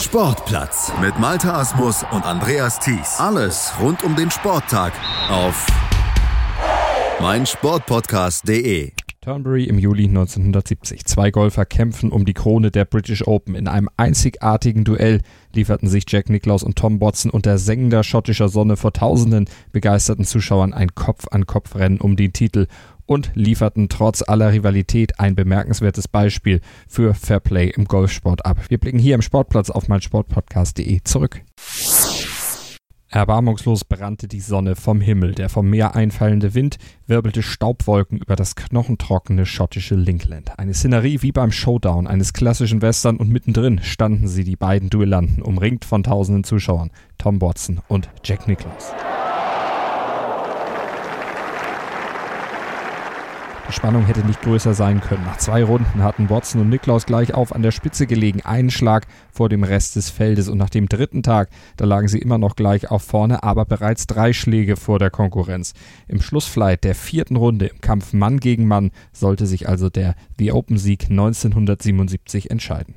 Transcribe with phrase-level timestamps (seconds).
[0.00, 3.16] Sportplatz mit Malta Asmus und Andreas Thies.
[3.18, 4.92] Alles rund um den Sporttag
[5.28, 5.66] auf
[7.20, 8.92] meinsportpodcast.de.
[9.20, 11.04] Turnberry im Juli 1970.
[11.04, 13.56] Zwei Golfer kämpfen um die Krone der British Open.
[13.56, 15.20] In einem einzigartigen Duell
[15.52, 20.72] lieferten sich Jack Nicklaus und Tom Watson unter sengender schottischer Sonne vor tausenden begeisterten Zuschauern
[20.72, 22.68] ein Kopf-an-Kopf-Rennen um den Titel
[23.08, 28.58] und lieferten trotz aller Rivalität ein bemerkenswertes Beispiel für Fairplay im Golfsport ab.
[28.68, 31.42] Wir blicken hier im Sportplatz auf meinsportpodcast.de zurück.
[33.10, 35.34] Erbarmungslos brannte die Sonne vom Himmel.
[35.34, 40.58] Der vom Meer einfallende Wind wirbelte Staubwolken über das knochentrockene schottische Linkland.
[40.58, 45.42] Eine Szenerie wie beim Showdown eines klassischen Western und mittendrin standen sie, die beiden Duellanten,
[45.42, 48.92] umringt von tausenden Zuschauern, Tom Watson und Jack Nicklaus.
[53.68, 55.24] Die Spannung hätte nicht größer sein können.
[55.24, 59.06] Nach zwei Runden hatten Watson und Niklaus gleich auf an der Spitze gelegen, einen Schlag
[59.30, 60.48] vor dem Rest des Feldes.
[60.48, 64.06] Und nach dem dritten Tag, da lagen sie immer noch gleich auf vorne, aber bereits
[64.06, 65.74] drei Schläge vor der Konkurrenz.
[66.06, 70.52] Im Schlussflight der vierten Runde im Kampf Mann gegen Mann sollte sich also der The
[70.52, 72.94] Open Sieg 1977 entscheiden.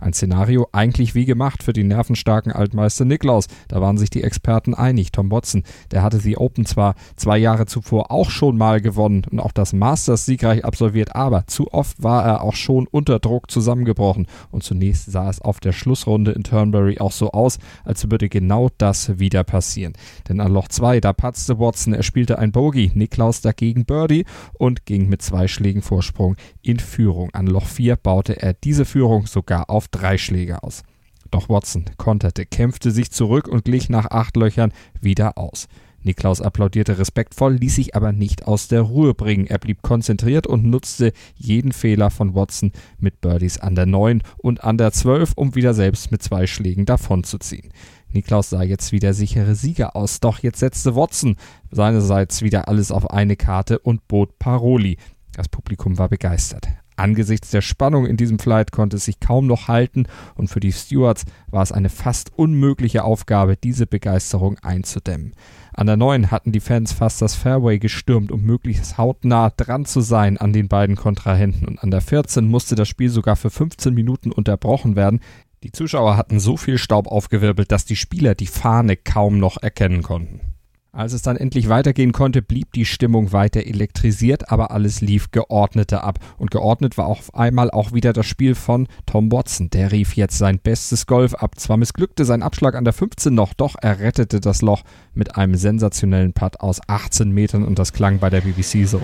[0.00, 3.46] Ein Szenario eigentlich wie gemacht für den nervenstarken Altmeister Niklaus.
[3.68, 5.12] Da waren sich die Experten einig.
[5.12, 9.40] Tom Watson, der hatte die Open zwar zwei Jahre zuvor auch schon mal gewonnen und
[9.40, 14.26] auch das Masters siegreich absolviert, aber zu oft war er auch schon unter Druck zusammengebrochen.
[14.50, 18.68] Und zunächst sah es auf der Schlussrunde in Turnberry auch so aus, als würde genau
[18.78, 19.94] das wieder passieren.
[20.28, 24.24] Denn an Loch 2, da patzte Watson, er spielte ein Bogey, Niklaus dagegen Birdie
[24.54, 27.30] und ging mit zwei Schlägen Vorsprung in Führung.
[27.32, 30.82] An Loch 4 baute er diese Führung sogar auf drei Schläge aus.
[31.30, 35.68] Doch Watson konterte, kämpfte sich zurück und glich nach acht Löchern wieder aus.
[36.06, 39.46] Niklaus applaudierte respektvoll, ließ sich aber nicht aus der Ruhe bringen.
[39.48, 44.62] Er blieb konzentriert und nutzte jeden Fehler von Watson mit Birdies an der 9 und
[44.62, 47.72] an der 12, um wieder selbst mit zwei Schlägen davonzuziehen.
[48.08, 51.36] Niklaus sah jetzt wie der sichere Sieger aus, doch jetzt setzte Watson
[51.72, 54.96] seinerseits wieder alles auf eine Karte und bot Paroli.
[55.32, 56.68] Das Publikum war begeistert.
[56.96, 60.72] Angesichts der Spannung in diesem Flight konnte es sich kaum noch halten und für die
[60.72, 65.34] Stewards war es eine fast unmögliche Aufgabe, diese Begeisterung einzudämmen.
[65.74, 70.00] An der 9 hatten die Fans fast das Fairway gestürmt, um möglichst hautnah dran zu
[70.00, 73.92] sein an den beiden Kontrahenten und an der 14 musste das Spiel sogar für 15
[73.92, 75.20] Minuten unterbrochen werden.
[75.62, 80.02] Die Zuschauer hatten so viel Staub aufgewirbelt, dass die Spieler die Fahne kaum noch erkennen
[80.02, 80.55] konnten.
[80.96, 86.02] Als es dann endlich weitergehen konnte, blieb die Stimmung weiter elektrisiert, aber alles lief geordneter
[86.02, 86.18] ab.
[86.38, 89.68] Und geordnet war auf einmal auch wieder das Spiel von Tom Watson.
[89.68, 91.60] Der rief jetzt sein bestes Golf ab.
[91.60, 95.56] Zwar missglückte sein Abschlag an der 15 noch, doch er rettete das Loch mit einem
[95.56, 99.02] sensationellen Putt aus 18 Metern und das klang bei der BBC so.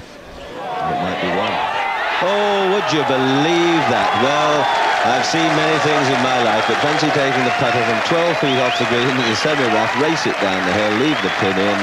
[2.25, 4.09] Oh, would you believe that?
[4.23, 8.39] Well, I've seen many things in my life, but fancy taking the putter from 12
[8.39, 11.59] feet off the green in the semi-rough, race it down the hill, leave the pin
[11.59, 11.79] in,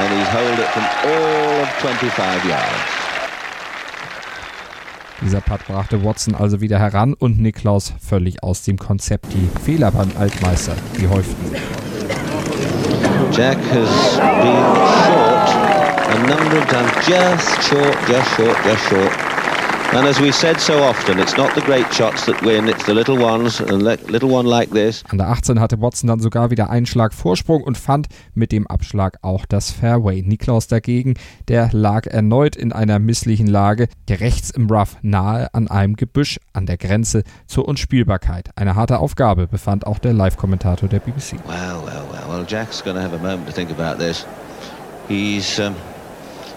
[0.00, 3.04] and he's holed it from all of 25 yards.
[5.20, 9.26] Dieser Putt brachte Watson also wieder heran und Niklaus völlig aus dem Konzept.
[9.34, 11.54] Die Fehler beim Altmeister, die häuften.
[13.30, 14.64] Jack has been
[15.04, 15.48] short
[16.08, 19.33] a number of times, just short, just short, just short.
[25.08, 28.66] An der 18 hatte Watson dann sogar wieder einen Schlag Vorsprung und fand mit dem
[28.66, 30.22] Abschlag auch das Fairway.
[30.22, 31.14] Niklaus dagegen,
[31.46, 36.66] der lag erneut in einer misslichen Lage, rechts im Rough nahe an einem Gebüsch an
[36.66, 38.50] der Grenze zur Unspielbarkeit.
[38.56, 41.34] Eine harte Aufgabe befand auch der Live-Kommentator der BBC.
[41.46, 44.26] Well, well, well, well, Jack's going to have a moment to think about this.
[45.06, 45.76] He's um,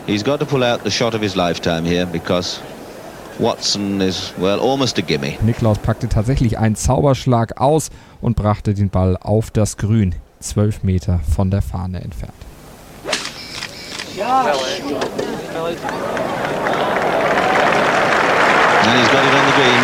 [0.08, 2.62] he's got to pull out the shot of his lifetime here because
[3.40, 5.38] Watson is, well, almost a gimme.
[5.42, 7.90] Niklaus packte tatsächlich einen Zauberschlag aus
[8.20, 12.34] und brachte den Ball auf das Grün, zwölf Meter von der Fahne entfernt.
[18.88, 19.84] And he's got it on the green,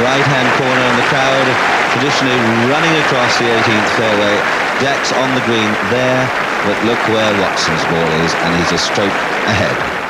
[0.00, 1.46] right hand corner, and the crowd
[1.92, 2.38] traditionally
[2.70, 4.34] running across the 18th fairway.
[4.80, 6.30] Jack's on the green there,
[6.64, 9.12] but look where Watson's ball is, and he's a stroke
[9.44, 10.07] ahead.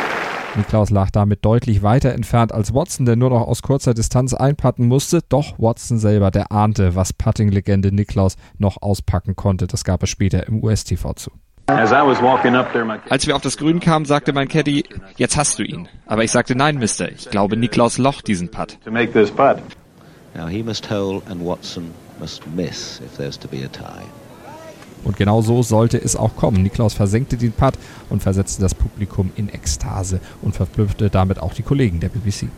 [0.56, 4.86] Niklaus lag damit deutlich weiter entfernt als Watson, der nur noch aus kurzer Distanz einpatten
[4.86, 5.20] musste.
[5.28, 9.66] Doch Watson selber, der ahnte, was Putting-Legende Niklaus noch auspacken konnte.
[9.66, 11.30] Das gab es später im US-TV zu.
[11.66, 14.84] Als wir auf das Grün kamen, sagte mein Caddy,
[15.16, 15.86] jetzt hast du ihn.
[16.06, 18.78] Aber ich sagte, nein, Mister, ich glaube, Niklaus locht diesen Putt.
[20.34, 21.90] Now he must hole and Watson
[22.20, 24.04] must miss if there's to be a tie.
[25.04, 26.62] Und genau so sollte es auch kommen.
[26.62, 27.74] Niklaus versenkte den Putt
[28.10, 32.48] und versetzte das Publikum in Ekstase und verblüffte damit auch die Kollegen der BBC.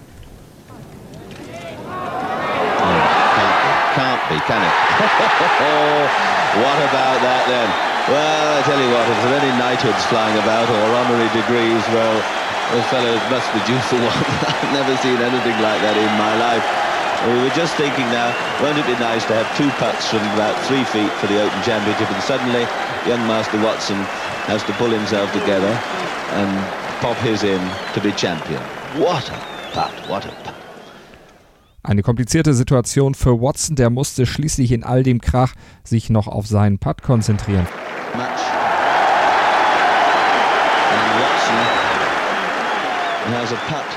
[3.95, 4.71] Can't happy, can it?
[6.63, 7.69] what about that then?
[8.07, 11.83] Well, I tell you what, if there are any knighthoods flying about or honorary degrees,
[11.91, 12.17] well,
[12.71, 14.15] those fellows must be due for one.
[14.47, 16.90] I've never seen anything like that in my life.
[17.26, 18.32] We were just thinking now,
[18.62, 21.62] won't it be nice to have two putts from about three feet for the Open
[21.62, 22.64] Championship, and suddenly
[23.06, 23.96] young Master Watson
[24.49, 25.69] has to pull himself together
[26.32, 26.50] and
[27.00, 27.61] pop his in
[27.93, 28.62] to be champion.
[28.96, 29.38] What a
[29.72, 30.55] putt, what a putt.
[31.82, 35.52] Eine komplizierte Situation für Watson, der musste schließlich in all dem Krach
[35.84, 37.67] sich noch auf seinen Putt konzentrieren.
[38.17, 38.60] Match.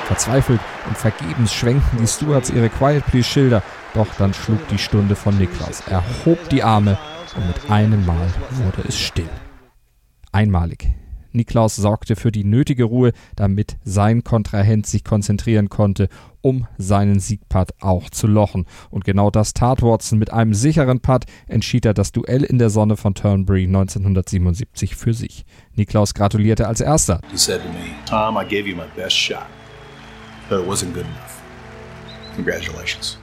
[0.05, 5.15] Verzweifelt und vergebens schwenkten die Stewards ihre Quiet Please Schilder, doch dann schlug die Stunde
[5.15, 5.83] von Niklaus.
[5.87, 6.97] Er hob die Arme
[7.35, 9.29] und mit einem Mal wurde es still.
[10.31, 10.87] Einmalig.
[11.33, 16.09] Niklaus sorgte für die nötige Ruhe, damit sein Kontrahent sich konzentrieren konnte,
[16.41, 18.65] um seinen Siegpart auch zu lochen.
[18.89, 20.19] Und genau das tat Watson.
[20.19, 25.13] Mit einem sicheren Putt entschied er das Duell in der Sonne von Turnberry 1977 für
[25.13, 25.45] sich.
[25.75, 27.21] Niklaus gratulierte als erster.
[27.31, 29.47] He said to me, Tom, I gave you my best shot,
[30.49, 31.41] but it wasn't good enough.
[32.35, 33.22] Congratulations.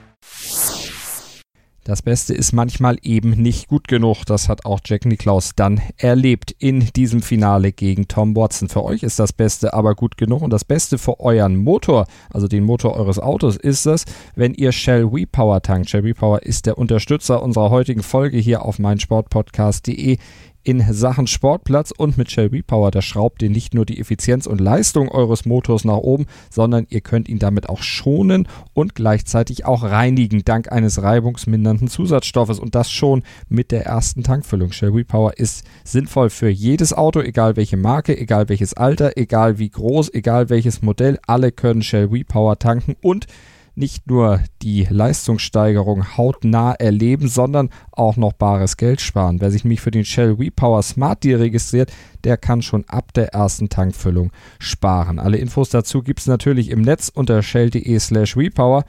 [1.90, 4.24] Das Beste ist manchmal eben nicht gut genug.
[4.24, 8.68] Das hat auch Jack Nicklaus dann erlebt in diesem Finale gegen Tom Watson.
[8.68, 12.46] Für euch ist das Beste aber gut genug und das Beste für euren Motor, also
[12.46, 14.04] den Motor eures Autos, ist es,
[14.36, 15.90] wenn ihr Shell WePower tankt.
[15.90, 20.18] Shell WePower ist der Unterstützer unserer heutigen Folge hier auf meinsportpodcast.de
[20.62, 24.60] in Sachen Sportplatz und mit Shell Repower, da schraubt ihr nicht nur die Effizienz und
[24.60, 29.82] Leistung eures Motors nach oben, sondern ihr könnt ihn damit auch schonen und gleichzeitig auch
[29.82, 34.72] reinigen, dank eines reibungsmindernden Zusatzstoffes und das schon mit der ersten Tankfüllung.
[34.72, 39.70] Shell Repower ist sinnvoll für jedes Auto, egal welche Marke, egal welches Alter, egal wie
[39.70, 43.26] groß, egal welches Modell, alle können Shell Repower tanken und
[43.74, 49.40] nicht nur die Leistungssteigerung hautnah erleben, sondern auch noch bares Geld sparen.
[49.40, 51.92] Wer sich nämlich für den Shell WePower Smart Deal registriert,
[52.24, 55.18] der kann schon ab der ersten Tankfüllung sparen.
[55.18, 58.84] Alle Infos dazu gibt es natürlich im Netz unter shell.de slash WePower.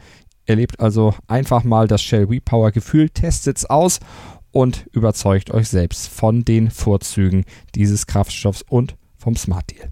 [0.45, 3.99] Erlebt also einfach mal das Shell WePower Gefühl, testet es aus
[4.51, 7.45] und überzeugt euch selbst von den Vorzügen
[7.75, 9.91] dieses Kraftstoffs und vom Smart Deal.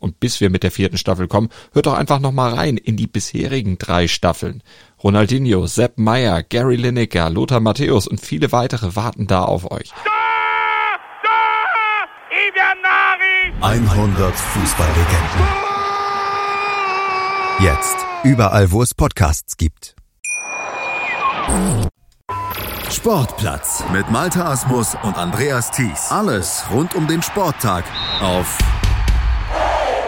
[0.00, 3.06] Und bis wir mit der vierten Staffel kommen, hört doch einfach nochmal rein in die
[3.06, 4.62] bisherigen drei Staffeln.
[5.02, 9.92] Ronaldinho, Sepp Meyer, Gary Lineker, Lothar Matthäus und viele weitere warten da auf euch.
[13.60, 15.70] 100 Fußballlegenden.
[17.60, 19.94] Jetzt überall, wo es Podcasts gibt.
[22.90, 26.10] Sportplatz mit Malta Asmus und Andreas Thies.
[26.10, 27.84] Alles rund um den Sporttag
[28.20, 28.58] auf